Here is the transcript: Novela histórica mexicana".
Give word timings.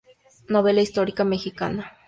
Novela 0.53 0.81
histórica 0.85 1.23
mexicana". 1.33 1.83